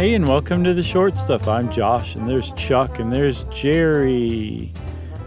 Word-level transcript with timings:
Hey, 0.00 0.14
and 0.14 0.26
welcome 0.26 0.64
to 0.64 0.72
the 0.72 0.82
short 0.82 1.18
stuff. 1.18 1.46
I'm 1.46 1.70
Josh, 1.70 2.14
and 2.14 2.26
there's 2.26 2.52
Chuck, 2.52 2.98
and 2.98 3.12
there's 3.12 3.44
Jerry, 3.52 4.72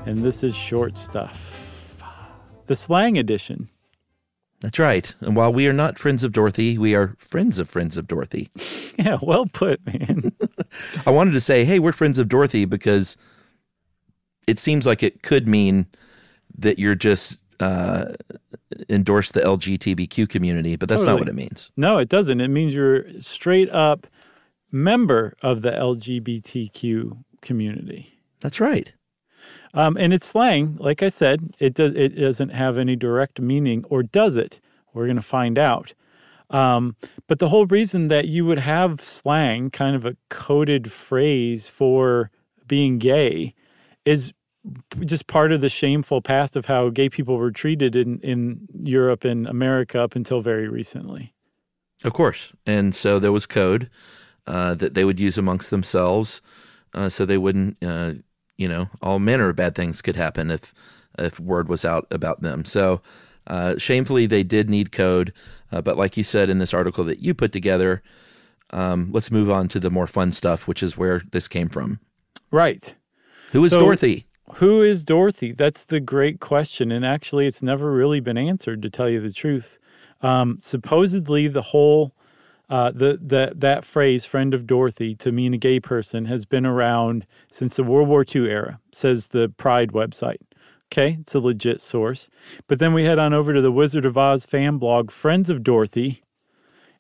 and 0.08 0.18
this 0.18 0.42
is 0.42 0.56
short 0.56 0.98
stuff, 0.98 1.56
the 2.66 2.76
slang 2.76 3.20
edition. 3.20 3.70
That's 4.62 4.80
right. 4.80 5.14
And 5.20 5.36
while 5.36 5.54
we 5.54 5.68
are 5.68 5.74
not 5.74 6.00
friends 6.00 6.24
of 6.24 6.32
Dorothy, 6.32 6.80
we 6.80 6.96
are 6.96 7.16
friends 7.20 7.60
of 7.60 7.70
friends 7.70 7.98
of 7.98 8.08
Dorothy. 8.08 8.50
Yeah, 8.98 9.20
well 9.22 9.46
put, 9.46 9.86
man. 9.86 10.32
I 11.06 11.12
wanted 11.12 11.34
to 11.34 11.40
say, 11.40 11.66
hey, 11.66 11.78
we're 11.78 11.92
friends 11.92 12.18
of 12.18 12.28
Dorothy 12.28 12.66
because 12.66 13.16
it 14.48 14.58
seems 14.58 14.88
like 14.88 15.04
it 15.04 15.22
could 15.22 15.48
mean 15.48 15.86
that 16.58 16.80
you're 16.80 16.96
just 16.96 17.42
uh, 17.60 18.14
endorse 18.90 19.32
the 19.32 19.42
LGBTQ 19.42 20.30
community, 20.30 20.76
but 20.78 20.90
that's 20.90 21.04
not 21.04 21.20
what 21.20 21.28
it 21.28 21.36
means. 21.36 21.72
no, 21.78 22.00
it 22.00 22.10
doesn't. 22.10 22.42
It 22.42 22.48
means 22.48 22.74
you're 22.74 23.06
straight 23.20 23.70
up 23.70 24.08
member 24.74 25.36
of 25.42 25.62
the 25.62 25.72
LGBTQ 25.72 27.24
community. 27.42 28.20
That's 28.42 28.60
right. 28.60 28.92
Um, 29.74 29.96
and 29.98 30.14
it's 30.14 30.26
slang, 30.26 30.76
like 30.80 31.02
I 31.04 31.10
said, 31.10 31.56
it 31.60 31.74
does 31.74 31.94
it 31.94 32.16
doesn't 32.16 32.50
have 32.50 32.78
any 32.78 32.96
direct 32.96 33.40
meaning, 33.40 33.86
or 33.90 34.04
does 34.04 34.36
it? 34.36 34.60
We're 34.94 35.06
going 35.06 35.16
to 35.16 35.22
find 35.22 35.58
out. 35.58 35.94
Um, 36.50 36.96
but 37.28 37.40
the 37.40 37.50
whole 37.50 37.66
reason 37.66 38.10
that 38.10 38.28
you 38.28 38.46
would 38.46 38.60
have 38.60 39.02
slang, 39.02 39.72
kind 39.72 39.96
of 39.96 40.06
a 40.06 40.16
coded 40.30 40.92
phrase 40.92 41.68
for 41.68 42.30
being 42.68 43.00
gay, 43.00 43.56
is 44.06 44.34
just 45.00 45.28
part 45.28 45.52
of 45.52 45.62
the 45.62 45.70
shameful 45.70 46.22
past 46.22 46.56
of 46.56 46.66
how 46.66 46.90
gay 46.90 47.10
people 47.10 47.38
were 47.38 47.52
treated 47.52 47.96
in, 47.96 48.20
in 48.20 48.68
Europe 48.84 49.26
and 49.26 49.48
America 49.48 50.00
up 50.00 50.16
until 50.16 50.42
very 50.42 50.68
recently. 50.68 51.34
Of 52.04 52.14
course. 52.14 52.54
And 52.66 52.94
so 52.94 53.18
there 53.20 53.32
was 53.32 53.46
code 53.46 53.90
uh, 54.48 54.74
that 54.76 54.94
they 54.94 55.06
would 55.06 55.20
use 55.20 55.38
amongst 55.38 55.70
themselves 55.70 56.42
uh, 56.94 57.10
so 57.10 57.26
they 57.26 57.38
wouldn't, 57.38 57.78
uh, 57.84 58.14
you 58.58 58.68
know, 58.68 58.90
all 59.02 59.20
manner 59.20 59.50
of 59.50 59.56
bad 59.56 59.76
things 59.76 60.02
could 60.02 60.16
happen 60.16 60.52
if, 60.52 60.74
if 61.18 61.40
word 61.40 61.68
was 61.70 61.86
out 61.86 62.06
about 62.12 62.42
them. 62.42 62.66
So 62.66 63.02
uh, 63.48 63.78
shamefully, 63.78 64.26
they 64.26 64.44
did 64.44 64.70
need 64.70 64.92
code. 64.92 65.34
Uh, 65.72 65.82
but 65.82 65.98
like 65.98 66.18
you 66.18 66.24
said 66.24 66.50
in 66.50 66.60
this 66.60 66.74
article 66.74 67.04
that 67.06 67.20
you 67.20 67.34
put 67.34 67.52
together, 67.52 68.02
um, 68.70 69.12
let's 69.12 69.32
move 69.32 69.50
on 69.50 69.68
to 69.70 69.80
the 69.80 69.90
more 69.92 70.08
fun 70.08 70.32
stuff, 70.32 70.68
which 70.68 70.84
is 70.84 70.98
where 70.98 71.22
this 71.32 71.48
came 71.48 71.70
from. 71.70 72.00
Right. 72.52 72.96
Who 73.52 73.64
is 73.64 73.72
So- 73.72 73.80
Dorothy? 73.80 74.28
Who 74.56 74.84
is 74.84 75.04
Dorothy? 75.04 75.52
That's 75.52 75.86
the 75.86 76.00
great 76.00 76.40
question. 76.40 76.92
And 76.92 77.04
actually, 77.06 77.48
it's 77.48 77.64
never 77.64 77.92
really 77.92 78.20
been 78.20 78.38
answered, 78.38 78.82
to 78.84 78.90
tell 78.90 79.10
you 79.10 79.20
the 79.20 79.32
truth. 79.32 79.80
Um, 80.22 80.58
supposedly, 80.62 81.48
the 81.48 81.62
whole 81.62 82.14
uh, 82.70 82.92
the, 82.92 83.20
the 83.22 83.54
that 83.56 83.86
phrase 83.86 84.26
"friend 84.26 84.54
of 84.54 84.66
Dorothy" 84.66 85.16
to 85.16 85.32
mean 85.32 85.54
a 85.54 85.58
gay 85.58 85.80
person 85.80 86.26
has 86.26 86.46
been 86.46 86.66
around 86.66 87.26
since 87.52 87.76
the 87.76 87.84
World 87.84 88.08
War 88.08 88.24
II 88.24 88.50
era, 88.50 88.80
says 88.92 89.30
the 89.30 89.50
Pride 89.50 89.92
website. 89.92 90.38
Okay, 90.92 91.18
it's 91.22 91.34
a 91.34 91.40
legit 91.40 91.82
source. 91.82 92.30
But 92.68 92.80
then 92.80 92.94
we 92.94 93.04
head 93.04 93.20
on 93.20 93.34
over 93.34 93.54
to 93.54 93.62
the 93.62 93.72
Wizard 93.72 94.06
of 94.06 94.18
Oz 94.18 94.46
fan 94.46 94.78
blog, 94.78 95.12
Friends 95.12 95.50
of 95.50 95.64
Dorothy, 95.64 96.24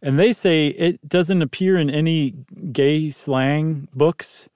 and 0.01 0.19
they 0.19 0.33
say 0.33 0.67
it 0.67 1.07
doesn't 1.07 1.41
appear 1.41 1.77
in 1.77 1.89
any 1.89 2.33
gay 2.71 3.09
slang 3.09 3.87
books 3.93 4.49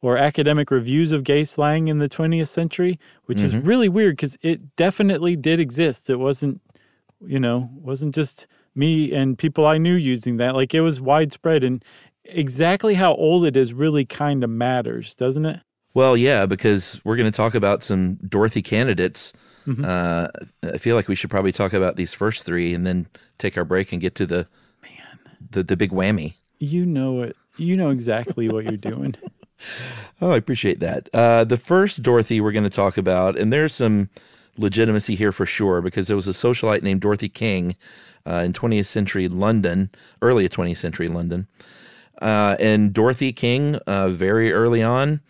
or 0.00 0.16
academic 0.16 0.70
reviews 0.70 1.12
of 1.12 1.24
gay 1.24 1.44
slang 1.44 1.88
in 1.88 1.98
the 1.98 2.08
20th 2.08 2.48
century, 2.48 2.98
which 3.24 3.40
is 3.40 3.56
really 3.56 3.88
weird 3.88 4.16
because 4.16 4.36
it 4.42 4.74
definitely 4.76 5.36
did 5.36 5.60
exist. 5.60 6.10
It 6.10 6.16
wasn't, 6.16 6.60
you 7.24 7.38
know, 7.38 7.70
wasn't 7.72 8.14
just 8.14 8.46
me 8.74 9.12
and 9.12 9.38
people 9.38 9.66
I 9.66 9.78
knew 9.78 9.94
using 9.94 10.36
that. 10.38 10.54
Like 10.54 10.74
it 10.74 10.80
was 10.80 11.00
widespread, 11.00 11.64
and 11.64 11.84
exactly 12.24 12.94
how 12.94 13.14
old 13.14 13.44
it 13.46 13.56
is 13.56 13.72
really 13.72 14.04
kind 14.04 14.44
of 14.44 14.50
matters, 14.50 15.14
doesn't 15.14 15.46
it? 15.46 15.60
Well, 15.94 16.16
yeah, 16.16 16.46
because 16.46 17.00
we're 17.04 17.16
going 17.16 17.30
to 17.30 17.36
talk 17.36 17.54
about 17.54 17.82
some 17.82 18.14
Dorothy 18.14 18.62
candidates. 18.62 19.32
Uh, 19.84 20.26
I 20.64 20.78
feel 20.78 20.96
like 20.96 21.06
we 21.06 21.14
should 21.14 21.30
probably 21.30 21.52
talk 21.52 21.72
about 21.72 21.94
these 21.94 22.12
first 22.12 22.44
three 22.44 22.74
and 22.74 22.84
then 22.84 23.06
take 23.38 23.56
our 23.56 23.64
break 23.64 23.92
and 23.92 24.00
get 24.00 24.16
to 24.16 24.26
the 24.26 24.48
man 24.82 25.18
the, 25.50 25.62
the 25.62 25.76
big 25.76 25.90
whammy. 25.92 26.34
You 26.58 26.84
know 26.84 27.22
it. 27.22 27.36
You 27.58 27.76
know 27.76 27.90
exactly 27.90 28.48
what 28.48 28.64
you're 28.64 28.76
doing. 28.76 29.14
Oh, 30.20 30.32
I 30.32 30.36
appreciate 30.36 30.80
that. 30.80 31.08
Uh, 31.14 31.44
the 31.44 31.56
first 31.56 32.02
Dorothy 32.02 32.40
we're 32.40 32.50
going 32.50 32.64
to 32.64 32.70
talk 32.70 32.98
about, 32.98 33.38
and 33.38 33.52
there's 33.52 33.72
some 33.72 34.08
legitimacy 34.56 35.14
here 35.14 35.32
for 35.32 35.46
sure, 35.46 35.80
because 35.80 36.06
there 36.06 36.16
was 36.16 36.28
a 36.28 36.32
socialite 36.32 36.82
named 36.82 37.00
Dorothy 37.00 37.28
King 37.28 37.76
uh, 38.26 38.36
in 38.36 38.52
20th 38.52 38.86
century 38.86 39.28
London, 39.28 39.90
early 40.20 40.48
20th 40.48 40.76
century 40.76 41.08
London. 41.08 41.48
Uh, 42.20 42.56
and 42.60 42.92
Dorothy 42.92 43.32
King, 43.32 43.76
uh, 43.86 44.08
very 44.10 44.52
early 44.52 44.82
on 44.82 45.20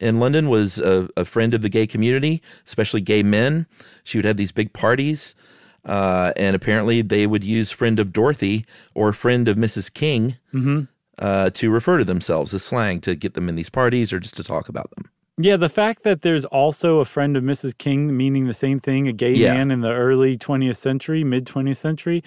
in 0.00 0.18
London, 0.18 0.48
was 0.48 0.78
a, 0.78 1.08
a 1.16 1.24
friend 1.24 1.54
of 1.54 1.62
the 1.62 1.68
gay 1.68 1.86
community, 1.86 2.42
especially 2.66 3.00
gay 3.00 3.22
men. 3.22 3.66
She 4.02 4.18
would 4.18 4.24
have 4.24 4.36
these 4.36 4.52
big 4.52 4.72
parties. 4.72 5.34
Uh, 5.84 6.32
and 6.36 6.56
apparently, 6.56 7.02
they 7.02 7.26
would 7.26 7.44
use 7.44 7.70
friend 7.70 7.98
of 8.00 8.12
Dorothy 8.12 8.66
or 8.94 9.12
friend 9.12 9.48
of 9.48 9.56
Mrs. 9.56 9.92
King 9.92 10.36
uh, 11.18 11.50
to 11.50 11.70
refer 11.70 11.98
to 11.98 12.04
themselves 12.04 12.52
as 12.52 12.62
slang 12.62 13.00
to 13.02 13.14
get 13.14 13.34
them 13.34 13.48
in 13.48 13.54
these 13.54 13.70
parties 13.70 14.12
or 14.12 14.20
just 14.20 14.36
to 14.36 14.44
talk 14.44 14.68
about 14.68 14.90
them. 14.90 15.10
Yeah, 15.42 15.56
the 15.56 15.68
fact 15.68 16.02
that 16.02 16.22
there's 16.22 16.44
also 16.44 16.98
a 16.98 17.04
friend 17.04 17.36
of 17.36 17.42
Mrs. 17.42 17.76
King 17.78 18.16
meaning 18.16 18.46
the 18.46 18.52
same 18.54 18.78
thing, 18.78 19.08
a 19.08 19.12
gay 19.12 19.32
Yeah. 19.32 19.54
man 19.54 19.70
in 19.70 19.80
the 19.80 19.90
early 19.92 20.36
20th 20.36 20.76
century, 20.76 21.24
mid 21.24 21.46
20th 21.46 21.78
century, 21.78 22.22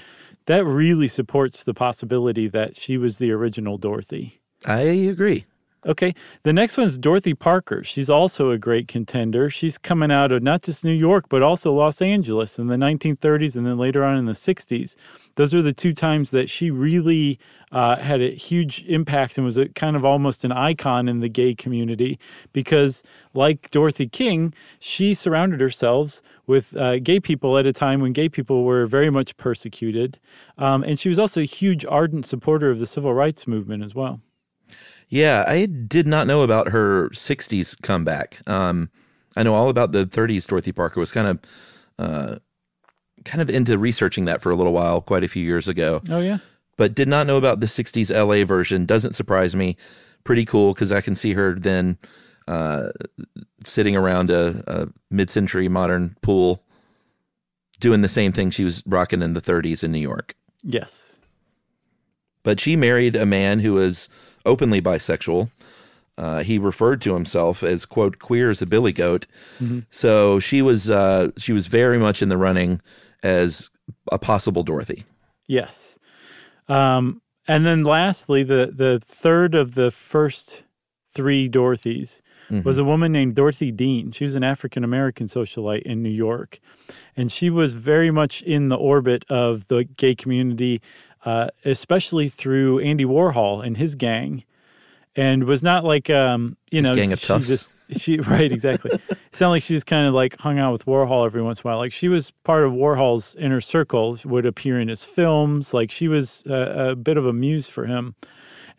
that 0.48 0.66
really 0.66 1.08
supports 1.08 1.64
the 1.64 1.74
possibility 1.74 2.48
that 2.48 2.76
she 2.76 2.98
was 2.98 3.18
the 3.18 3.32
original 3.32 3.78
Dorothy. 3.78 4.40
I 4.66 4.80
agree. 4.82 5.46
Okay, 5.86 6.16
the 6.44 6.54
next 6.54 6.78
one's 6.78 6.98
Dorothy 6.98 7.34
Parker. 7.34 7.84
She's 7.84 8.10
also 8.10 8.52
a 8.52 8.58
great 8.58 8.88
contender. 8.88 9.50
She's 9.50 9.78
coming 9.78 10.12
out 10.12 10.32
of 10.32 10.42
not 10.42 10.64
just 10.64 10.86
New 10.86 10.94
York, 10.94 11.26
but 11.28 11.44
also 11.44 11.74
Los 11.74 12.02
Angeles 12.02 12.58
in 12.58 12.68
the 12.68 12.78
1930s 12.78 13.58
and 13.58 13.66
then 13.66 13.78
later 13.78 14.02
on 14.06 14.16
in 14.16 14.26
the 14.26 14.32
60s. 14.32 14.96
Those 15.36 15.54
are 15.54 15.62
the 15.62 15.74
two 15.74 15.94
times 15.94 16.32
that 16.32 16.50
she 16.50 16.72
really 16.72 17.38
uh, 17.74 17.98
had 17.98 18.22
a 18.22 18.30
huge 18.30 18.86
impact 18.88 19.38
and 19.38 19.44
was 19.44 19.58
a, 19.58 19.68
kind 19.70 19.98
of 19.98 20.06
almost 20.06 20.46
an 20.46 20.54
icon 20.54 21.10
in 21.10 21.20
the 21.20 21.28
gay 21.28 21.54
community 21.54 22.18
because, 22.54 23.04
like 23.34 23.70
Dorothy 23.72 24.08
King, 24.08 24.54
she 24.80 25.14
surrounded 25.14 25.60
herself 25.60 26.22
with 26.48 26.78
uh, 26.78 27.00
gay 27.00 27.20
people 27.20 27.58
at 27.58 27.66
a 27.66 27.74
time 27.74 28.00
when 28.00 28.14
gay 28.14 28.30
people 28.30 28.64
were 28.64 28.86
very 28.86 29.10
much 29.10 29.36
persecuted. 29.36 30.18
Um, 30.58 30.82
and 30.84 30.98
she 30.98 31.10
was 31.10 31.20
also 31.20 31.42
a 31.42 31.46
huge, 31.46 31.84
ardent 31.84 32.26
supporter 32.26 32.70
of 32.70 32.80
the 32.80 32.88
civil 32.88 33.14
rights 33.14 33.48
movement 33.48 33.84
as 33.84 33.94
well. 33.94 34.22
Yeah, 35.10 35.44
I 35.48 35.66
did 35.68 36.08
not 36.08 36.26
know 36.28 36.42
about 36.42 36.70
her 36.70 37.10
60s 37.10 37.80
comeback. 37.82 38.40
Um, 38.48 38.90
I 39.36 39.44
know 39.44 39.54
all 39.54 39.70
about 39.70 39.92
the 39.92 40.06
30s 40.06 40.48
Dorothy 40.48 40.72
Parker 40.72 41.00
was 41.00 41.12
kind 41.12 41.28
of 41.28 41.40
uh, 42.00 42.40
kind 43.26 43.42
of 43.42 43.50
into 43.50 43.78
researching 43.78 44.26
that 44.26 44.42
for 44.42 44.52
a 44.52 44.56
little 44.56 44.74
while 44.74 45.02
quite 45.02 45.24
a 45.24 45.28
few 45.28 45.44
years 45.44 45.68
ago. 45.68 46.02
Oh, 46.10 46.20
yeah. 46.20 46.40
But 46.78 46.96
did 46.96 47.08
not 47.08 47.28
know 47.28 47.38
about 47.38 47.60
the 47.60 47.68
60s 47.68 48.10
LA 48.12 48.44
version. 48.46 48.86
Doesn't 48.86 49.14
surprise 49.14 49.56
me. 49.56 49.78
Pretty 50.24 50.46
cool 50.46 50.74
cuz 50.74 50.92
I 50.92 51.02
can 51.02 51.14
see 51.16 51.34
her 51.34 51.54
then 51.54 51.98
uh, 52.48 52.90
sitting 53.64 53.96
around 53.96 54.32
a, 54.32 54.64
a 54.68 54.88
mid-century 55.12 55.68
modern 55.68 56.16
pool 56.22 56.64
doing 57.80 58.02
the 58.02 58.08
same 58.10 58.32
thing 58.32 58.50
she 58.50 58.64
was 58.64 58.82
rocking 58.86 59.22
in 59.22 59.34
the 59.34 59.42
30s 59.42 59.84
in 59.84 59.92
New 59.92 60.00
York. 60.00 60.36
Yes. 60.64 61.20
but 62.44 62.60
she 62.60 62.76
married 62.76 63.16
a 63.16 63.26
man 63.26 63.60
who 63.60 63.74
was 63.74 64.10
openly 64.46 64.82
bisexual. 64.82 65.50
Uh, 66.18 66.44
he 66.44 66.60
referred 66.60 67.02
to 67.02 67.16
himself 67.16 67.64
as 67.64 67.86
quote 67.86 68.20
queer 68.20 68.50
as 68.50 68.62
a 68.62 68.66
billy 68.68 68.94
goat. 68.94 69.26
So 69.90 70.40
she 70.40 70.62
was 70.62 70.90
uh, 70.90 71.32
she 71.38 71.54
was 71.54 71.68
very 71.68 71.98
much 71.98 72.22
in 72.22 72.30
the 72.30 72.38
running 72.38 72.82
as 73.24 73.70
a 74.12 74.20
possible 74.20 74.64
Dorothy. 74.64 75.06
Yes. 75.48 75.98
Um, 76.68 77.22
and 77.48 77.66
then 77.66 77.84
lastly, 77.84 78.44
the, 78.44 78.72
the 78.74 79.00
third 79.04 79.56
of 79.56 79.76
the 79.76 79.92
first 79.92 80.64
three 81.14 81.50
Dorothys 81.50 82.22
was 82.64 82.78
a 82.78 82.84
woman 82.84 83.12
named 83.12 83.36
Dorothy 83.36 83.72
Dean. 83.72 84.12
She 84.12 84.24
was 84.24 84.36
an 84.36 84.44
African 84.44 84.84
American 84.84 85.28
socialite 85.28 85.84
in 85.84 86.04
New 86.04 86.10
York. 86.10 86.60
And 87.16 87.32
she 87.32 87.50
was 87.50 87.74
very 87.74 88.12
much 88.12 88.42
in 88.44 88.70
the 88.70 88.76
orbit 88.76 89.26
of 89.30 89.68
the 89.68 89.84
gay 89.84 90.16
community. 90.16 90.82
Uh, 91.26 91.48
especially 91.66 92.30
through 92.30 92.80
Andy 92.80 93.06
Warhol 93.06 93.66
and 93.66 93.78
his 93.78 93.96
gang, 93.96 94.44
and 95.16 95.44
was 95.46 95.62
not 95.64 95.84
like 95.84 96.10
um, 96.10 96.58
you 96.72 96.82
His 96.82 96.90
know 96.90 96.96
gang 96.96 97.12
of 97.14 97.20
she 97.20 97.28
toughs. 97.28 97.48
just- 97.48 97.74
she 97.98 98.18
right 98.20 98.52
exactly. 98.52 98.90
it 99.10 99.18
sounded 99.36 99.52
like 99.52 99.62
she's 99.62 99.84
kind 99.84 100.08
of 100.08 100.14
like 100.16 100.40
hung 100.40 100.58
out 100.58 100.72
with 100.72 100.86
Warhol 100.86 101.26
every 101.28 101.44
once 101.44 101.60
in 101.60 101.68
a 101.68 101.72
while. 101.72 101.78
Like 101.78 101.92
she 101.92 102.08
was 102.08 102.32
part 102.44 102.64
of 102.64 102.72
Warhol's 102.72 103.36
inner 103.36 103.62
circle, 103.62 104.18
would 104.26 104.46
appear 104.48 104.80
in 104.80 104.88
his 104.88 105.04
films. 105.04 105.74
Like 105.76 105.92
she 105.92 106.08
was 106.08 106.44
a, 106.48 106.92
a 106.92 106.96
bit 106.96 107.18
of 107.18 107.26
a 107.28 107.34
muse 107.34 107.68
for 107.68 107.86
him. 107.86 108.16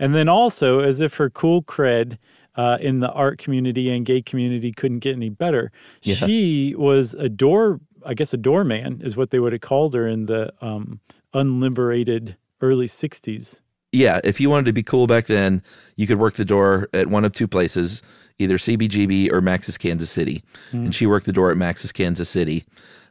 And 0.01 0.15
then 0.17 0.29
also, 0.29 0.81
as 0.81 1.01
if 1.01 1.15
her 1.19 1.31
cool 1.31 1.63
cred 1.63 2.19
uh, 2.57 2.79
in 2.81 2.99
the 3.01 3.11
art 3.13 3.39
community 3.39 3.89
and 3.91 4.05
gay 4.05 4.21
community 4.21 4.73
couldn't 4.73 4.99
get 5.01 5.15
any 5.15 5.29
better, 5.29 5.71
Yeah. 6.03 6.17
she 6.17 6.75
was 6.77 7.15
a 7.15 7.29
door, 7.29 7.81
I 8.05 8.15
guess 8.15 8.33
a 8.33 8.37
doorman 8.37 9.01
is 9.03 9.17
what 9.17 9.31
they 9.31 9.39
would 9.39 9.53
have 9.53 9.63
called 9.63 9.95
her 9.95 10.07
in 10.07 10.27
the 10.27 10.53
um, 10.61 11.01
unliberated 11.33 12.37
early 12.61 12.87
60s. 12.87 13.61
Yeah, 13.93 14.21
if 14.25 14.41
you 14.41 14.51
wanted 14.51 14.67
to 14.67 14.73
be 14.73 14.83
cool 14.83 15.07
back 15.07 15.27
then, 15.27 15.63
you 15.97 16.07
could 16.07 16.19
work 16.19 16.35
the 16.35 16.45
door 16.45 16.89
at 16.93 17.07
one 17.07 17.25
of 17.25 17.33
two 17.33 17.47
places, 17.47 18.03
either 18.39 18.59
CBGB 18.59 19.31
or 19.31 19.41
Max's 19.41 19.79
Kansas 19.79 20.11
City. 20.11 20.43
And 20.73 20.95
she 20.95 21.07
worked 21.07 21.27
the 21.27 21.33
door 21.33 21.53
at 21.53 21.57
Max's 21.57 21.93
Kansas 21.93 22.29
City, 22.29 22.65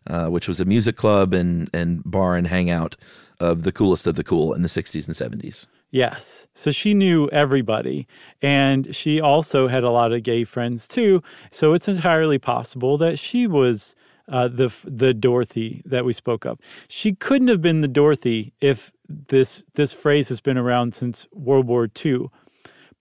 uh, 0.08 0.28
which 0.28 0.48
was 0.48 0.60
a 0.60 0.66
music 0.66 0.98
club 0.98 1.34
and, 1.34 1.70
and 1.74 2.04
bar 2.04 2.36
and 2.36 2.48
hangout 2.48 2.98
of 3.40 3.64
the 3.64 3.72
coolest 3.72 4.08
of 4.08 4.16
the 4.16 4.24
cool 4.24 4.54
in 4.54 4.62
the 4.62 4.68
60s 4.68 5.08
and 5.08 5.42
70s. 5.42 5.68
Yes. 5.92 6.48
So 6.56 6.72
she 6.72 6.94
knew 6.94 7.30
everybody. 7.30 8.08
And 8.42 8.96
she 8.96 9.22
also 9.22 9.68
had 9.68 9.84
a 9.84 9.92
lot 9.92 10.12
of 10.12 10.24
gay 10.24 10.44
friends 10.44 10.88
too. 10.88 11.22
So 11.52 11.74
it's 11.74 11.88
entirely 11.88 12.40
possible 12.40 12.98
that 12.98 13.20
she 13.20 13.46
was 13.48 13.96
uh, 14.30 14.48
the 14.48 14.74
the 14.86 15.14
Dorothy 15.14 15.82
that 15.86 16.06
we 16.06 16.14
spoke 16.14 16.46
of. 16.46 16.60
She 16.88 17.14
couldn't 17.14 17.48
have 17.50 17.62
been 17.62 17.82
the 17.82 17.88
Dorothy 17.88 18.54
if 18.62 18.92
this 19.08 19.64
this 19.76 19.94
phrase 19.94 20.30
has 20.30 20.40
been 20.42 20.58
around 20.58 20.96
since 20.96 21.28
World 21.34 21.68
War 21.68 21.90
II. 22.06 22.28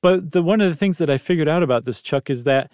But 0.01 0.33
the 0.33 0.43
one 0.43 0.61
of 0.61 0.69
the 0.69 0.77
things 0.77 0.99
that 0.99 1.09
I 1.09 1.19
figured 1.19 1.49
out 1.49 1.63
about 1.63 1.85
this 1.85 2.03
Chuck 2.03 2.29
is 2.29 2.45
that 2.45 2.71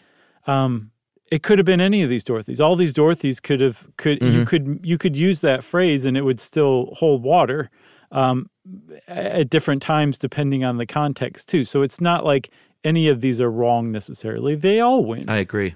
um, 0.47 0.91
it 1.31 1.43
could 1.43 1.59
have 1.59 1.67
been 1.67 1.81
any 1.81 2.03
of 2.03 2.09
these 2.09 2.25
Dorothys. 2.25 2.59
All 2.61 2.75
these 2.75 2.95
Dorothys 2.95 3.43
could 3.43 3.61
have 3.61 3.87
could 3.97 4.23
you 4.23 4.45
could 4.47 4.81
you 4.83 4.97
could 4.97 5.15
use 5.15 5.41
that 5.43 5.63
phrase 5.63 6.05
and 6.07 6.17
it 6.17 6.23
would 6.23 6.41
still 6.41 6.95
hold 6.95 7.23
water 7.23 7.69
um, 8.11 8.49
at 9.07 9.51
different 9.51 9.83
times 9.83 10.19
depending 10.19 10.65
on 10.65 10.79
the 10.79 10.87
context 10.87 11.49
too. 11.49 11.65
So 11.67 11.83
it's 11.83 12.01
not 12.01 12.25
like 12.25 12.51
any 12.83 13.09
of 13.09 13.21
these 13.21 13.41
are 13.41 13.51
wrong 13.51 13.93
necessarily. 13.93 14.55
They 14.55 14.81
all 14.81 15.05
win, 15.05 15.29
I 15.29 15.37
agree. 15.37 15.75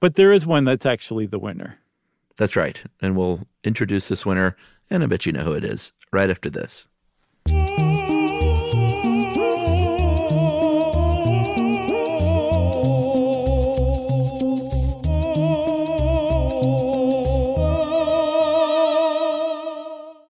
but 0.00 0.16
there 0.16 0.32
is 0.32 0.46
one 0.46 0.64
that's 0.64 0.86
actually 0.86 1.26
the 1.26 1.38
winner. 1.38 1.78
That's 2.38 2.54
right. 2.54 2.82
And 3.02 3.16
we'll 3.16 3.46
introduce 3.64 4.08
this 4.08 4.24
winner, 4.24 4.56
and 4.88 5.02
I 5.02 5.06
bet 5.06 5.26
you 5.26 5.32
know 5.32 5.42
who 5.42 5.52
it 5.52 5.64
is 5.64 5.92
right 6.12 6.30
after 6.30 6.48
this. 6.48 6.86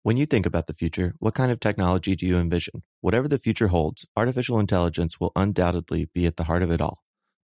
When 0.06 0.18
you 0.18 0.26
think 0.26 0.46
about 0.46 0.68
the 0.68 0.74
future, 0.74 1.16
what 1.20 1.34
kind 1.34 1.52
of 1.52 1.62
technology 1.62 2.16
do 2.18 2.26
you 2.26 2.38
envision? 2.38 2.84
Whatever 3.00 3.30
the 3.30 3.40
future 3.40 3.70
holds, 3.70 4.06
artificial 4.18 4.60
intelligence 4.60 5.18
will 5.20 5.32
undoubtedly 5.36 6.10
be 6.14 6.26
at 6.26 6.36
the 6.36 6.44
heart 6.44 6.62
of 6.62 6.72
it 6.72 6.82
all. 6.82 7.03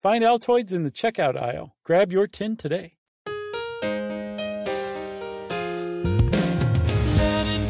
Find 0.00 0.22
Altoids 0.22 0.72
in 0.72 0.84
the 0.84 0.92
checkout 0.92 1.36
aisle. 1.36 1.74
Grab 1.82 2.12
your 2.12 2.28
tin 2.28 2.56
today. 2.56 2.92
Learning 3.26 3.82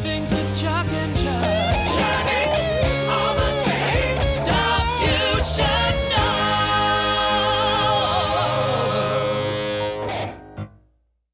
things 0.03 0.29
with 0.29 0.61
Chuck 0.61 0.85
and 0.89 1.15
Chuck. 1.15 1.25
Learning 1.25 3.09
all 3.09 3.33
the 3.33 3.63
things. 3.65 4.19
Stuff 4.43 4.85
you 5.01 5.41
should 5.41 5.97
know. 10.59 10.69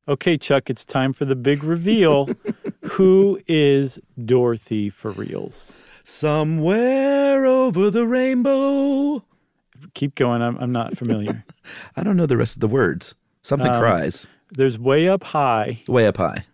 Okay, 0.07 0.37
Chuck, 0.37 0.69
it's 0.69 0.85
time 0.85 1.11
for 1.11 1.25
the 1.25 1.35
big 1.35 1.61
reveal. 1.61 2.29
Who 2.91 3.41
is 3.49 3.99
Dorothy 4.23 4.89
for 4.89 5.11
reals? 5.11 5.83
Somewhere 6.05 7.45
over 7.45 7.91
the 7.91 8.07
rainbow. 8.07 9.25
Keep 9.93 10.15
going. 10.15 10.41
I'm, 10.41 10.57
I'm 10.57 10.71
not 10.71 10.97
familiar. 10.97 11.43
I 11.95 12.03
don't 12.03 12.17
know 12.17 12.25
the 12.25 12.37
rest 12.37 12.55
of 12.57 12.59
the 12.61 12.67
words. 12.67 13.15
Something 13.41 13.71
Um, 13.71 13.79
cries 13.79 14.27
There's 14.51 14.77
way 14.79 15.07
up 15.07 15.23
high. 15.23 15.83
way 15.87 16.07
up 16.07 16.17
high. 16.17 16.45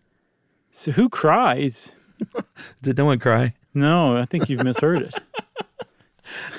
So 0.72 0.92
who 0.92 1.10
cries? 1.10 1.92
Did 2.82 2.98
no 2.98 3.06
one 3.06 3.20
cry? 3.20 3.54
No, 3.74 4.18
I 4.18 4.26
think 4.26 4.50
you've 4.50 4.64
misheard 4.64 5.02
it. 5.04 5.14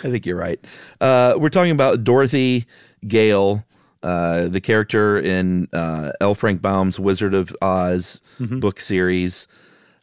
I 0.04 0.11
think 0.11 0.26
you're 0.26 0.37
right. 0.37 0.59
Uh, 1.00 1.35
we're 1.38 1.49
talking 1.50 1.71
about 1.71 2.04
Dorothy 2.04 2.66
Gale, 3.07 3.64
uh, 4.02 4.49
the 4.49 4.61
character 4.61 5.19
in 5.19 5.69
uh, 5.73 6.12
L. 6.21 6.35
Frank 6.35 6.61
Baum's 6.61 6.99
Wizard 7.00 7.33
of 7.35 7.54
Oz 7.62 8.21
book 8.38 8.81
series. 8.81 9.47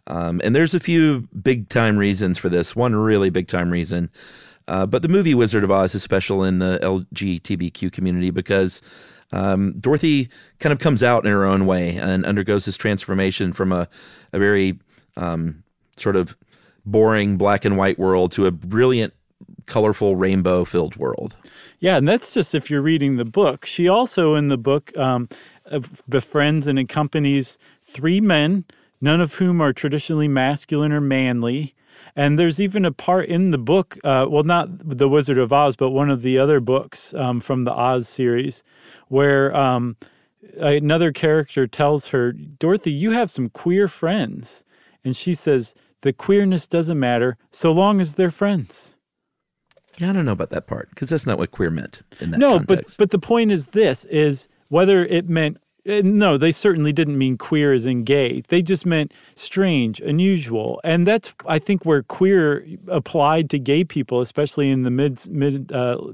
Um, 0.08 0.42
and 0.44 0.56
there's 0.56 0.74
a 0.74 0.80
few 0.80 1.28
big 1.40 1.70
time 1.70 1.98
reasons 1.98 2.38
for 2.40 2.50
this. 2.50 2.76
One 2.76 2.96
really 2.96 3.30
big 3.30 3.48
time 3.48 3.70
reason. 3.70 4.10
Uh, 4.70 4.86
but 4.86 5.02
the 5.02 5.08
movie 5.08 5.34
Wizard 5.34 5.64
of 5.64 5.72
Oz 5.72 5.96
is 5.96 6.04
special 6.04 6.44
in 6.44 6.60
the 6.60 6.80
LGBTQ 6.84 7.92
community 7.92 8.30
because 8.30 8.84
um, 9.32 9.74
Dorothy 9.80 10.30
kind 10.60 10.72
of 10.72 10.78
comes 10.78 11.02
out 11.02 11.26
in 11.26 11.32
her 11.32 11.44
own 11.44 11.66
way 11.66 11.98
and 11.98 12.24
undergoes 12.24 12.66
this 12.66 12.78
transformation 12.78 13.52
from 13.52 13.72
a, 13.72 13.88
a 14.32 14.38
very 14.38 14.80
um, 15.18 15.64
sort 15.98 16.16
of 16.16 16.38
boring 16.86 17.36
black 17.36 17.66
and 17.66 17.78
white 17.78 17.98
world 17.98 18.32
to 18.34 18.46
a 18.46 18.52
brilliant, 18.52 19.14
colorful, 19.66 20.16
rainbow 20.16 20.66
filled 20.66 20.96
world. 20.98 21.36
Yeah, 21.80 21.98
and 21.98 22.08
that's 22.08 22.34
just 22.34 22.54
if 22.54 22.70
you're 22.70 22.82
reading 22.82 23.18
the 23.18 23.26
book. 23.26 23.66
She 23.66 23.88
also, 23.88 24.36
in 24.36 24.50
the 24.50 24.58
book, 24.58 24.96
um, 24.98 25.30
befriends 26.08 26.68
and 26.68 26.78
accompanies 26.78 27.58
three 27.84 28.22
men, 28.22 28.66
none 29.02 29.20
of 29.20 29.34
whom 29.34 29.62
are 29.62 29.74
traditionally 29.74 30.28
masculine 30.28 30.92
or 30.92 31.02
manly. 31.02 31.74
And 32.20 32.38
there's 32.38 32.60
even 32.60 32.84
a 32.84 32.92
part 32.92 33.30
in 33.30 33.52
the 33.52 33.58
book, 33.58 33.98
uh, 34.04 34.26
well, 34.30 34.44
not 34.44 34.68
The 34.98 35.08
Wizard 35.08 35.38
of 35.38 35.54
Oz, 35.54 35.78
but 35.78 35.92
one 35.92 36.10
of 36.10 36.22
the 36.22 36.38
other 36.38 36.60
books 36.60 37.14
um, 37.14 37.40
from 37.40 37.64
the 37.64 37.72
Oz 37.72 38.10
series, 38.10 38.62
where 39.08 39.56
um, 39.56 39.96
another 40.58 41.14
character 41.14 41.66
tells 41.66 42.08
her, 42.08 42.34
Dorothy, 42.34 42.92
you 42.92 43.12
have 43.12 43.32
some 43.32 43.48
queer 43.48 43.88
friends. 43.88 44.66
And 45.06 45.16
she 45.16 45.34
says, 45.34 45.74
the 46.02 46.12
queerness 46.12 46.68
doesn't 46.68 47.00
matter 47.00 47.38
so 47.52 47.72
long 47.72 48.02
as 48.02 48.16
they're 48.16 48.32
friends. 48.32 48.98
Yeah, 49.98 50.10
I 50.10 50.14
don't 50.14 50.26
know 50.26 50.34
about 50.34 50.50
that 50.50 50.68
part 50.68 50.90
because 50.90 51.08
that's 51.08 51.26
not 51.26 51.38
what 51.38 51.52
queer 51.52 51.70
meant 51.70 52.02
in 52.20 52.32
that 52.32 52.38
no 52.38 52.60
but 52.60 52.68
context. 52.68 52.98
but 52.98 53.12
the 53.12 53.20
point 53.20 53.50
is 53.52 53.68
this 53.68 54.04
is 54.06 54.50
whether 54.68 55.06
it 55.06 55.30
meant 55.30 55.58
Uh, 55.90 56.02
no, 56.04 56.38
they 56.38 56.52
certainly 56.52 56.94
didn't 56.94 57.18
mean 57.18 57.38
queer 57.38 57.74
as 57.74 57.86
in 57.88 58.04
gay. 58.04 58.44
They 58.50 58.62
just 58.62 58.86
meant 58.86 59.14
strange, 59.36 60.00
unusual, 60.02 60.80
and 60.84 61.08
that's 61.08 61.34
I 61.48 61.60
think 61.60 61.86
where 61.86 62.04
queer 62.04 62.66
applied 62.88 63.50
to 63.52 63.60
gay 63.60 63.84
people, 63.84 64.22
especially 64.22 64.70
in 64.70 64.84
the 64.84 64.92
mid 64.92 65.28
mid 65.28 65.70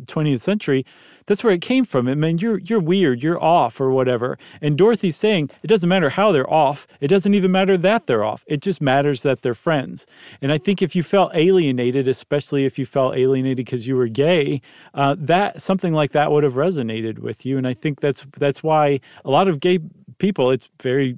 twentieth 0.08 0.41
century. 0.41 0.86
That's 1.27 1.44
where 1.44 1.53
it 1.53 1.62
came 1.62 1.86
from. 1.86 2.08
It 2.08 2.15
meant 2.15 2.41
you're 2.41 2.60
you're 2.60 2.79
weird, 2.79 3.24
you're 3.24 3.41
off, 3.41 3.82
or 3.82 3.91
whatever. 3.91 4.38
And 4.62 4.77
Dorothy's 4.77 5.17
saying 5.17 5.50
it 5.63 5.67
doesn't 5.67 5.89
matter 5.89 6.12
how 6.12 6.32
they're 6.32 6.51
off. 6.51 6.88
It 7.00 7.08
doesn't 7.08 7.34
even 7.34 7.51
matter 7.51 7.77
that 7.77 8.08
they're 8.08 8.24
off. 8.24 8.44
It 8.48 8.62
just 8.62 8.82
matters 8.82 9.24
that 9.24 9.41
they're 9.41 9.53
friends. 9.53 10.05
And 10.41 10.51
I 10.51 10.58
think 10.58 10.82
if 10.82 10.96
you 10.96 11.03
felt 11.03 11.36
alienated, 11.36 12.08
especially 12.08 12.65
if 12.65 12.77
you 12.77 12.86
felt 12.86 13.15
alienated 13.15 13.58
because 13.58 13.88
you 13.88 13.96
were 13.96 14.08
gay, 14.08 14.62
uh, 14.94 15.15
that 15.17 15.62
something 15.62 15.94
like 15.94 16.12
that 16.12 16.32
would 16.32 16.44
have 16.44 16.53
resonated 16.53 17.20
with 17.20 17.46
you. 17.46 17.58
And 17.58 17.67
I 17.67 17.74
think 17.74 18.01
that's 18.01 18.25
that's 18.38 18.62
why 18.62 19.00
a 19.24 19.29
lot 19.29 19.48
of 19.48 19.60
gay 19.60 19.79
people. 20.17 20.51
It's 20.51 20.70
very 20.82 21.17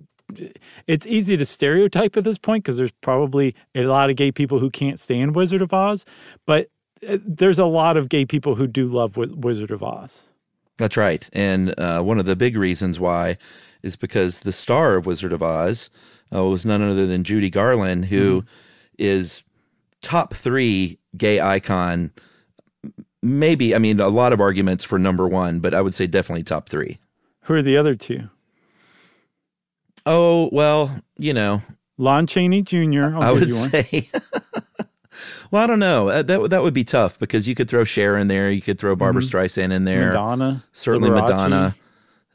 it's 0.87 1.05
easy 1.05 1.37
to 1.37 1.45
stereotype 1.45 2.17
at 2.17 2.23
this 2.23 2.37
point 2.37 2.63
because 2.63 2.77
there's 2.77 2.91
probably 2.91 3.55
a 3.75 3.83
lot 3.83 4.09
of 4.09 4.15
gay 4.15 4.31
people 4.31 4.59
who 4.59 4.69
can't 4.69 4.99
stand 4.99 5.35
Wizard 5.35 5.61
of 5.61 5.73
Oz, 5.73 6.05
but 6.45 6.69
there's 7.01 7.59
a 7.59 7.65
lot 7.65 7.97
of 7.97 8.09
gay 8.09 8.25
people 8.25 8.55
who 8.55 8.67
do 8.67 8.87
love 8.87 9.17
Wiz- 9.17 9.33
Wizard 9.33 9.71
of 9.71 9.83
Oz. 9.83 10.29
That's 10.77 10.97
right. 10.97 11.27
And 11.33 11.77
uh, 11.79 12.01
one 12.01 12.19
of 12.19 12.25
the 12.25 12.35
big 12.35 12.55
reasons 12.55 12.99
why 12.99 13.37
is 13.81 13.95
because 13.95 14.41
the 14.41 14.51
star 14.51 14.95
of 14.95 15.05
Wizard 15.05 15.33
of 15.33 15.41
Oz 15.41 15.89
uh, 16.33 16.43
was 16.43 16.65
none 16.65 16.81
other 16.81 17.07
than 17.07 17.23
Judy 17.23 17.49
Garland, 17.49 18.05
who 18.05 18.43
is 18.97 19.43
top 20.01 20.33
three 20.33 20.99
gay 21.15 21.39
icon. 21.39 22.11
Maybe, 23.23 23.73
I 23.73 23.79
mean, 23.79 23.99
a 23.99 24.09
lot 24.09 24.33
of 24.33 24.39
arguments 24.39 24.83
for 24.83 24.99
number 24.99 25.27
one, 25.27 25.59
but 25.59 25.73
I 25.73 25.81
would 25.81 25.95
say 25.95 26.05
definitely 26.05 26.43
top 26.43 26.69
three. 26.69 26.99
Who 27.43 27.55
are 27.55 27.61
the 27.61 27.77
other 27.77 27.95
two? 27.95 28.29
Oh, 30.05 30.49
well, 30.51 31.01
you 31.17 31.33
know, 31.33 31.61
Lon 31.97 32.27
Chaney 32.27 32.61
Jr. 32.61 33.15
I'll 33.15 33.23
I 33.23 33.31
would 33.31 33.51
say. 33.51 34.09
well, 35.51 35.63
I 35.63 35.67
don't 35.67 35.79
know. 35.79 36.09
Uh, 36.09 36.21
That 36.21 36.49
that 36.49 36.63
would 36.63 36.73
be 36.73 36.83
tough 36.83 37.17
because 37.19 37.47
you 37.47 37.55
could 37.55 37.69
throw 37.69 37.83
Cher 37.83 38.17
in 38.17 38.27
there, 38.27 38.49
you 38.51 38.61
could 38.61 38.79
throw 38.79 38.95
Barbra 38.95 39.21
Streisand 39.21 39.71
in 39.71 39.85
there, 39.85 40.13
Mm-hmm. 40.13 40.13
Madonna. 40.13 40.63
certainly 40.73 41.09
Liberace. 41.09 41.27
Madonna. 41.29 41.75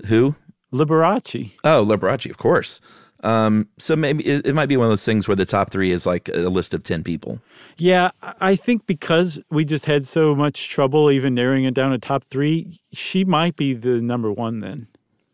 Who? 0.07 0.35
Liberace. 0.73 1.53
Oh, 1.65 1.85
Liberace, 1.85 2.31
of 2.31 2.39
course. 2.39 2.81
Um, 3.25 3.69
so 3.79 3.95
maybe 3.95 4.27
it, 4.27 4.47
it 4.49 4.53
might 4.55 4.67
be 4.67 4.77
one 4.77 4.87
of 4.87 4.91
those 4.91 5.05
things 5.05 5.29
where 5.29 5.37
the 5.37 5.47
top 5.47 5.71
three 5.71 5.93
is 5.93 6.07
like 6.07 6.29
a 6.31 6.49
list 6.49 6.75
of 6.75 6.83
ten 6.83 7.05
people. 7.05 7.39
Yeah, 7.77 8.11
I 8.41 8.57
think 8.57 8.85
because 8.87 9.39
we 9.51 9.65
just 9.65 9.85
had 9.85 10.05
so 10.07 10.35
much 10.35 10.69
trouble 10.71 11.09
even 11.11 11.35
narrowing 11.35 11.63
it 11.65 11.75
down 11.75 11.93
to 11.93 11.99
top 11.99 12.25
three, 12.31 12.81
she 12.93 13.25
might 13.25 13.55
be 13.55 13.75
the 13.75 14.01
number 14.01 14.33
one 14.33 14.59
then. 14.61 14.89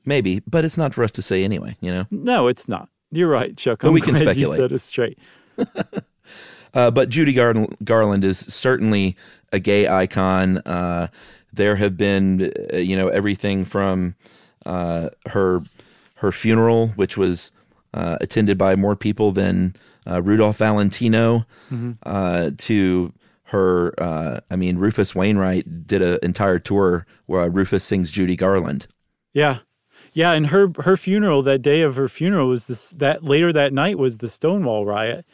Maybe, 0.04 0.40
but 0.46 0.66
it's 0.66 0.76
not 0.76 0.92
for 0.92 1.02
us 1.02 1.12
to 1.12 1.22
say 1.22 1.44
anyway. 1.44 1.76
You 1.80 1.90
know. 1.92 2.06
No, 2.10 2.46
it's 2.48 2.68
not. 2.68 2.90
You're 3.10 3.28
right, 3.28 3.56
Chuck. 3.56 3.78
But 3.80 3.88
I'm 3.88 3.94
we 3.94 4.00
can 4.08 4.16
speculate. 4.16 4.58
You 4.58 4.64
said 4.64 4.72
it 4.72 4.78
straight. 4.80 5.18
Uh, 6.74 6.90
but 6.90 7.08
Judy 7.08 7.32
Gar- 7.32 7.66
Garland 7.84 8.24
is 8.24 8.38
certainly 8.38 9.16
a 9.52 9.58
gay 9.58 9.88
icon. 9.88 10.58
Uh, 10.58 11.08
there 11.52 11.76
have 11.76 11.96
been, 11.96 12.52
uh, 12.72 12.76
you 12.76 12.96
know, 12.96 13.08
everything 13.08 13.64
from 13.64 14.14
uh, 14.66 15.10
her 15.26 15.62
her 16.16 16.32
funeral, 16.32 16.88
which 16.88 17.16
was 17.16 17.52
uh, 17.94 18.18
attended 18.20 18.58
by 18.58 18.76
more 18.76 18.96
people 18.96 19.32
than 19.32 19.74
uh, 20.06 20.20
Rudolph 20.22 20.58
Valentino, 20.58 21.46
uh, 22.04 22.50
to 22.58 23.12
her. 23.44 23.94
Uh, 23.98 24.40
I 24.50 24.56
mean, 24.56 24.78
Rufus 24.78 25.14
Wainwright 25.14 25.86
did 25.86 26.02
an 26.02 26.18
entire 26.22 26.58
tour 26.58 27.06
where 27.26 27.48
Rufus 27.48 27.84
sings 27.84 28.10
Judy 28.10 28.36
Garland. 28.36 28.86
Yeah. 29.32 29.58
Yeah, 30.12 30.32
and 30.32 30.48
her 30.48 30.72
her 30.80 30.96
funeral 30.96 31.42
that 31.42 31.60
day 31.60 31.82
of 31.82 31.96
her 31.96 32.08
funeral 32.08 32.48
was 32.48 32.66
this 32.66 32.90
that 32.90 33.24
later 33.24 33.52
that 33.52 33.72
night 33.72 33.98
was 33.98 34.18
the 34.18 34.28
Stonewall 34.28 34.84
riot. 34.86 35.24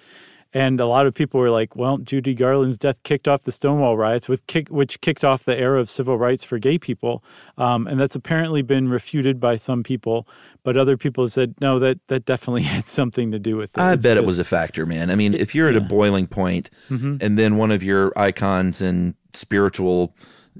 And 0.54 0.80
a 0.80 0.86
lot 0.86 1.06
of 1.06 1.14
people 1.14 1.40
were 1.40 1.50
like, 1.50 1.74
well, 1.74 1.98
Judy 1.98 2.32
Garland's 2.32 2.78
death 2.78 3.02
kicked 3.02 3.26
off 3.26 3.42
the 3.42 3.50
Stonewall 3.50 3.96
riots, 3.96 4.28
with 4.28 4.46
kick, 4.46 4.68
which 4.68 5.00
kicked 5.00 5.24
off 5.24 5.42
the 5.44 5.58
era 5.58 5.80
of 5.80 5.90
civil 5.90 6.16
rights 6.16 6.44
for 6.44 6.58
gay 6.60 6.78
people. 6.78 7.24
Um, 7.58 7.88
and 7.88 7.98
that's 7.98 8.14
apparently 8.14 8.62
been 8.62 8.88
refuted 8.88 9.40
by 9.40 9.56
some 9.56 9.82
people. 9.82 10.28
But 10.62 10.76
other 10.76 10.96
people 10.96 11.24
have 11.24 11.32
said, 11.32 11.56
no, 11.60 11.80
that, 11.80 11.98
that 12.06 12.24
definitely 12.24 12.62
had 12.74 12.84
something 12.84 13.32
to 13.32 13.38
do 13.40 13.56
with 13.56 13.76
it. 13.76 13.80
I 13.80 13.94
It's 13.94 14.02
bet 14.04 14.16
it 14.16 14.24
was 14.24 14.38
a 14.38 14.44
factor, 14.44 14.86
man. 14.86 15.10
I 15.10 15.16
mean, 15.16 15.34
if 15.34 15.54
you're 15.56 15.68
at 15.68 15.76
a 15.76 15.80
boiling 15.80 16.28
point 16.28 16.70
Mm-hmm. 16.88 17.16
and 17.20 17.36
then 17.38 17.56
one 17.56 17.70
of 17.72 17.82
your 17.82 18.12
icons 18.16 18.80
and 18.80 19.14
spiritual 19.36 20.14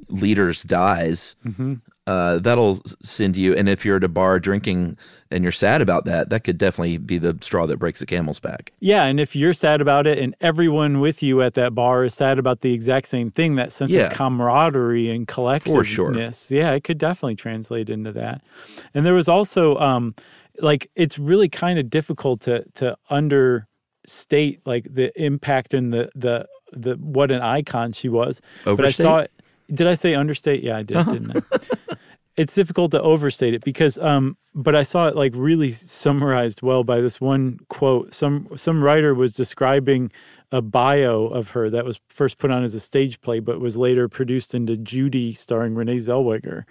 leaders 0.09 0.63
dies, 0.65 1.37
Mm-hmm. 1.47 1.75
uh, 2.09 2.39
that'll 2.41 2.83
send 3.01 3.37
you. 3.37 3.55
And 3.55 3.69
if 3.69 3.85
you're 3.85 3.97
at 3.99 4.05
a 4.05 4.09
bar 4.09 4.41
drinking 4.41 4.99
and 5.31 5.43
you're 5.45 5.53
sad 5.53 5.81
about 5.81 6.05
that, 6.07 6.31
that 6.31 6.43
could 6.45 6.59
definitely 6.59 6.99
be 6.99 7.17
the 7.17 7.39
straw 7.41 7.67
that 7.67 7.79
breaks 7.79 8.01
the 8.01 8.07
camel's 8.07 8.41
back. 8.41 8.73
Yeah, 8.81 9.05
and 9.05 9.21
if 9.21 9.37
you're 9.37 9.53
sad 9.55 9.81
about 9.81 10.07
it 10.09 10.19
and 10.19 10.35
everyone 10.41 10.99
with 11.01 11.23
you 11.23 11.41
at 11.43 11.55
that 11.55 11.75
bar 11.77 12.05
is 12.05 12.13
sad 12.15 12.39
about 12.41 12.61
the 12.63 12.73
exact 12.75 13.07
same 13.09 13.31
thing, 13.31 13.55
that 13.55 13.71
sense 13.73 13.91
Yeah. 13.93 14.09
of 14.09 14.13
camaraderie 14.15 15.11
and 15.11 15.29
collectiveness. 15.29 15.87
sure. 15.87 16.13
Yeah, 16.59 16.73
it 16.73 16.83
could 16.83 16.99
definitely 16.99 17.37
translate 17.37 17.89
into 17.89 18.11
that. 18.13 18.43
And 18.95 19.07
there 19.07 19.15
was 19.15 19.29
also 19.29 19.77
um 19.79 20.15
like 20.61 20.91
it's 20.97 21.19
really 21.19 21.49
kind 21.49 21.79
of 21.79 21.89
difficult 21.89 22.41
to 22.43 22.65
to 22.75 22.97
understate 23.11 24.61
like 24.67 24.87
the 24.93 25.13
impact 25.23 25.75
and 25.75 25.93
the 25.93 26.11
the 26.15 26.47
the 26.77 26.95
what 26.95 27.31
an 27.31 27.41
icon 27.43 27.93
she 27.93 28.09
was. 28.09 28.41
But 28.65 28.87
I 28.87 28.91
saw 28.91 29.19
it. 29.19 29.31
Did 29.73 29.87
I 29.87 29.95
say 29.95 30.15
understate? 30.15 30.63
Yeah, 30.63 30.77
I 30.77 30.83
did, 30.83 31.05
didn't 31.07 31.37
I? 31.37 31.95
it's 32.37 32.55
difficult 32.55 32.91
to 32.91 33.01
overstate 33.01 33.55
it 33.55 33.63
because 33.65 33.97
um 33.99 34.37
but 34.57 34.75
i 34.75 34.83
saw 34.83 35.07
it 35.07 35.15
like 35.15 35.33
really 35.37 35.71
summarized 35.71 36.63
well 36.63 36.83
by 36.83 37.01
this 37.01 37.21
one 37.21 37.59
quote. 37.69 38.13
Some 38.13 38.49
some 38.57 38.83
writer 38.83 39.15
was 39.15 39.33
describing 39.33 40.11
a 40.53 40.61
bio 40.61 41.27
of 41.27 41.51
her 41.51 41.71
that 41.71 41.85
was 41.85 42.01
first 42.09 42.39
put 42.39 42.51
on 42.51 42.63
as 42.65 42.75
a 42.75 42.81
stage 42.81 43.21
play 43.21 43.41
but 43.41 43.61
was 43.61 43.77
later 43.77 44.09
produced 44.09 44.55
into 44.55 44.77
judy 44.77 45.35
starring 45.35 45.75
renee 45.75 45.99
zellweger. 45.99 46.65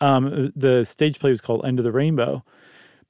Um 0.00 0.52
the 0.54 0.84
stage 0.84 1.18
play 1.18 1.30
was 1.30 1.40
called 1.40 1.64
end 1.64 1.78
of 1.78 1.84
the 1.84 1.92
rainbow 1.92 2.44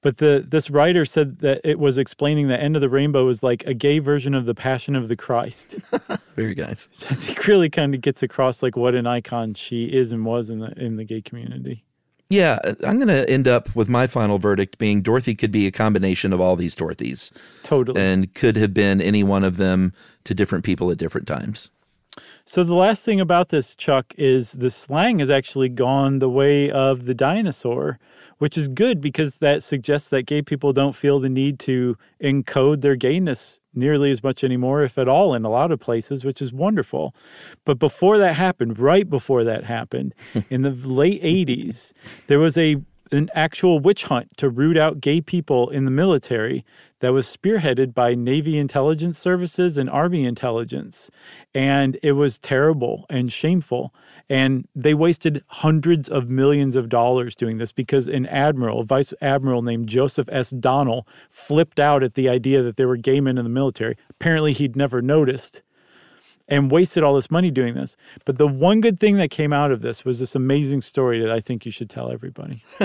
but 0.02 0.18
the 0.18 0.44
this 0.47 0.68
writer 0.68 1.04
said 1.04 1.38
that 1.38 1.61
it 1.64 1.78
was 1.78 1.97
explaining 1.97 2.49
the 2.49 2.61
end 2.61 2.76
of 2.76 2.82
the 2.82 2.88
rainbow 2.88 3.25
was 3.25 3.42
like 3.42 3.64
a 3.66 3.75
gay 3.75 3.99
version 3.99 4.35
of 4.35 4.44
the 4.47 4.54
passion 4.54 4.94
of 4.94 5.09
the 5.09 5.16
christ 5.16 5.76
Very 6.37 6.54
nice. 6.54 6.88
I 7.11 7.14
think 7.14 7.47
really 7.47 7.68
kind 7.68 7.94
of 7.94 8.00
gets 8.00 8.23
across 8.23 8.62
like 8.62 8.76
what 8.76 8.94
an 8.94 9.06
icon 9.06 9.54
she 9.54 9.85
is 9.85 10.12
and 10.12 10.25
was 10.25 10.50
in 10.50 10.61
the 10.61 10.73
in 10.82 10.97
the 10.97 11.04
gay 11.04 11.21
community. 11.21 11.85
Yeah, 12.28 12.59
uh, 12.64 12.75
I'm 12.87 12.97
going 12.97 13.09
to 13.09 13.28
end 13.28 13.47
up 13.47 13.75
with 13.76 13.90
my 13.90 14.06
final 14.06 14.38
verdict 14.38 14.78
being 14.78 15.02
Dorothy 15.02 15.35
could 15.35 15.52
be 15.52 15.66
a 15.66 15.71
combination 15.71 16.32
of 16.32 16.40
all 16.40 16.56
these 16.56 16.75
Dorothys 16.75 17.30
Totally. 17.62 18.00
and 18.00 18.32
could 18.35 18.56
have 18.56 18.73
been 18.73 19.02
any 19.02 19.23
one 19.23 19.44
of 19.44 19.59
them 19.59 19.92
to 20.25 20.35
different 20.35 20.64
people 20.64 20.90
at 20.90 20.97
different 20.97 21.26
times. 21.26 21.71
So 22.45 22.64
the 22.64 22.75
last 22.75 23.04
thing 23.04 23.21
about 23.21 23.49
this 23.49 23.75
Chuck 23.75 24.14
is 24.19 24.52
the 24.52 24.71
slang 24.71 25.21
has 25.21 25.31
actually 25.31 25.69
gone 25.69 26.19
the 26.19 26.28
way 26.28 26.71
of 26.71 27.07
the 27.07 27.14
dinosaur, 27.14 27.99
which 28.38 28.59
is 28.59 28.69
good 28.69 29.00
because 29.00 29.38
that 29.38 29.62
suggests 29.62 30.09
that 30.11 30.25
gay 30.25 30.42
people 30.42 30.73
don't 30.73 30.95
feel 30.95 31.21
the 31.21 31.28
need 31.28 31.59
to 31.61 31.97
encode 32.23 32.81
their 32.81 32.97
gayness 32.97 33.61
nearly 33.75 34.11
as 34.11 34.23
much 34.23 34.45
anymore, 34.45 34.83
if 34.83 34.99
at 34.99 35.09
all, 35.09 35.35
in 35.35 35.45
a 35.45 35.50
lot 35.50 35.73
of 35.73 35.81
places, 35.81 36.25
which 36.25 36.42
is 36.42 36.52
wonderful. 36.52 37.14
But 37.64 37.78
before 37.78 38.19
that 38.19 38.35
happened, 38.35 38.78
right 38.78 39.09
before 39.09 39.45
that 39.45 39.64
happened, 39.64 40.14
in 40.50 40.62
the 40.62 40.71
late 40.71 41.23
80s, 41.23 41.92
there 42.26 42.38
was 42.38 42.59
a 42.59 42.76
an 43.12 43.28
actual 43.35 43.78
witch 43.78 44.04
hunt 44.04 44.26
to 44.38 44.49
root 44.49 44.76
out 44.76 45.00
gay 45.00 45.21
people 45.21 45.69
in 45.69 45.85
the 45.85 45.90
military 45.90 46.64
that 47.02 47.12
was 47.12 47.26
spearheaded 47.26 47.94
by 47.94 48.14
Navy 48.14 48.56
intelligence 48.56 49.18
services 49.18 49.76
and 49.76 49.90
Army 49.90 50.25
intelligence. 50.25 51.11
And 51.52 51.99
it 52.00 52.12
was 52.12 52.38
terrible 52.38 53.06
and 53.11 53.30
shameful. 53.32 53.92
And 54.30 54.68
they 54.76 54.94
wasted 54.94 55.42
hundreds 55.49 56.09
of 56.09 56.30
millions 56.30 56.76
of 56.76 56.88
dollars 56.88 57.35
doing 57.35 57.59
this 57.59 57.73
because 57.73 58.06
an 58.06 58.26
admiral, 58.26 58.80
a 58.80 58.85
vice 58.85 59.12
admiral 59.21 59.62
named 59.62 59.88
Joseph 59.88 60.28
S. 60.30 60.50
Donnell, 60.50 61.09
flipped 61.28 61.80
out 61.80 62.04
at 62.04 62.14
the 62.14 62.28
idea 62.28 62.62
that 62.62 62.76
there 62.76 62.87
were 62.87 62.97
gay 62.97 63.21
men 63.21 63.37
in 63.37 63.42
the 63.42 63.50
military. 63.50 63.97
Apparently, 64.09 64.52
he'd 64.52 64.76
never 64.76 65.02
noticed 65.02 65.61
and 66.49 66.71
wasted 66.71 67.03
all 67.03 67.15
this 67.15 67.31
money 67.31 67.51
doing 67.51 67.75
this. 67.75 67.97
But 68.25 68.39
the 68.39 68.47
one 68.47 68.81
good 68.81 69.01
thing 69.01 69.17
that 69.17 69.31
came 69.31 69.53
out 69.53 69.71
of 69.71 69.81
this 69.83 70.05
was 70.05 70.19
this 70.19 70.35
amazing 70.35 70.83
story 70.83 71.21
that 71.21 71.31
I 71.31 71.41
think 71.41 71.65
you 71.65 71.73
should 71.73 71.91
tell 71.91 72.11
everybody. 72.11 72.63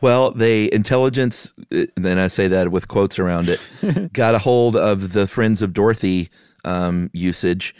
Well, 0.00 0.30
the 0.30 0.72
intelligence, 0.72 1.52
then 1.70 2.18
I 2.18 2.28
say 2.28 2.46
that 2.48 2.70
with 2.70 2.86
quotes 2.86 3.18
around 3.18 3.48
it, 3.48 4.12
got 4.12 4.34
a 4.34 4.38
hold 4.38 4.76
of 4.76 5.12
the 5.12 5.26
Friends 5.26 5.60
of 5.60 5.72
Dorothy 5.72 6.28
um, 6.64 7.10
usage, 7.12 7.74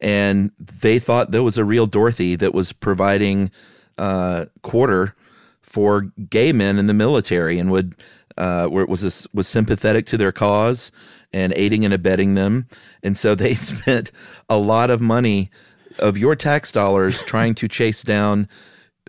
and 0.00 0.52
they 0.58 0.98
thought 0.98 1.32
there 1.32 1.42
was 1.42 1.58
a 1.58 1.64
real 1.64 1.86
Dorothy 1.86 2.36
that 2.36 2.54
was 2.54 2.72
providing 2.72 3.50
uh, 3.98 4.46
quarter 4.62 5.16
for 5.62 6.02
gay 6.30 6.52
men 6.52 6.78
in 6.78 6.86
the 6.86 6.94
military 6.94 7.58
and 7.58 7.72
would 7.72 7.94
uh, 8.36 8.66
where 8.66 8.82
it 8.82 8.88
was 8.88 9.26
was 9.32 9.48
sympathetic 9.48 10.06
to 10.06 10.16
their 10.16 10.32
cause 10.32 10.92
and 11.34 11.52
aiding 11.56 11.84
and 11.84 11.92
abetting 11.92 12.34
them, 12.34 12.68
and 13.02 13.18
so 13.18 13.34
they 13.34 13.54
spent 13.72 14.12
a 14.48 14.56
lot 14.56 14.88
of 14.88 15.00
money 15.00 15.50
of 15.98 16.16
your 16.16 16.36
tax 16.36 16.72
dollars 16.72 17.22
trying 17.24 17.54
to 17.56 17.68
chase 17.68 18.02
down 18.02 18.48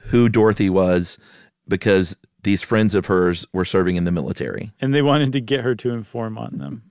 who 0.08 0.28
Dorothy 0.28 0.70
was 0.70 1.20
because 1.68 2.18
these 2.44 2.62
friends 2.62 2.94
of 2.94 3.06
hers 3.06 3.46
were 3.54 3.66
serving 3.66 3.96
in 3.96 4.04
the 4.04 4.12
military. 4.12 4.72
And 4.82 4.94
they 4.94 5.02
wanted 5.02 5.34
to 5.34 5.42
get 5.42 5.62
her 5.62 5.76
to 5.76 5.92
inform 5.92 6.38
on 6.38 6.58
them. 6.58 6.84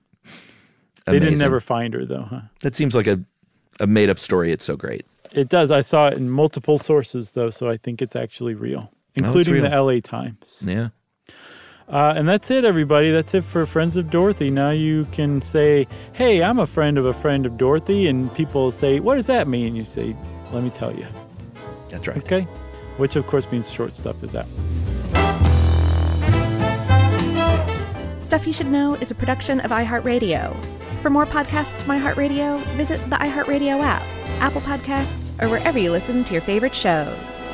They 1.05 1.19
didn't 1.19 1.39
never 1.39 1.59
find 1.59 1.93
her 1.93 2.05
though, 2.05 2.23
huh? 2.23 2.41
That 2.61 2.73
seems 2.73 2.95
like 2.95 3.07
a, 3.07 3.23
a 3.79 3.85
made 3.87 4.09
up 4.09 4.17
story. 4.17 4.51
It's 4.51 4.65
so 4.65 4.75
great. 4.75 5.05
It 5.33 5.49
does. 5.49 5.69
I 5.69 5.81
saw 5.81 6.07
it 6.07 6.13
in 6.13 6.29
multiple 6.29 6.77
sources 6.77 7.31
though, 7.31 7.49
so 7.49 7.69
I 7.69 7.77
think 7.77 8.01
it's 8.01 8.15
actually 8.15 8.55
real, 8.55 8.89
oh, 8.91 8.97
including 9.15 9.61
the 9.61 9.69
real. 9.69 9.85
LA 9.85 9.99
Times. 9.99 10.63
Yeah. 10.65 10.89
Uh, 11.87 12.13
and 12.15 12.27
that's 12.27 12.49
it, 12.49 12.65
everybody. 12.65 13.11
That's 13.11 13.33
it 13.35 13.43
for 13.43 13.65
Friends 13.65 13.95
of 13.95 14.09
Dorothy. 14.09 14.49
Now 14.49 14.71
you 14.71 15.05
can 15.11 15.41
say, 15.41 15.87
Hey, 16.13 16.41
I'm 16.41 16.57
a 16.57 16.65
friend 16.65 16.97
of 16.97 17.05
a 17.05 17.13
friend 17.13 17.45
of 17.45 17.57
Dorothy. 17.57 18.07
And 18.07 18.33
people 18.33 18.71
say, 18.71 18.99
What 18.99 19.15
does 19.15 19.27
that 19.27 19.47
mean? 19.47 19.75
You 19.75 19.83
say, 19.83 20.15
Let 20.51 20.63
me 20.63 20.71
tell 20.71 20.95
you. 20.95 21.05
That's 21.89 22.07
right. 22.07 22.17
Okay? 22.17 22.41
Which, 22.97 23.15
of 23.15 23.27
course, 23.27 23.49
means 23.51 23.69
short 23.69 23.95
stuff 23.95 24.23
is 24.23 24.35
out. 24.35 24.47
Stuff 28.19 28.47
You 28.47 28.53
Should 28.53 28.67
Know 28.67 28.95
is 28.95 29.11
a 29.11 29.15
production 29.15 29.59
of 29.59 29.69
iHeartRadio. 29.69 30.55
For 31.01 31.11
more 31.11 31.27
podcasts 31.27 31.83
from 31.83 31.99
iHeartRadio, 31.99 32.59
visit 32.75 32.99
the 33.11 33.17
iHeartRadio 33.17 33.79
app, 33.79 34.01
Apple 34.39 34.61
Podcasts, 34.61 35.31
or 35.39 35.49
wherever 35.49 35.77
you 35.77 35.91
listen 35.91 36.23
to 36.23 36.33
your 36.33 36.41
favorite 36.41 36.73
shows. 36.73 37.45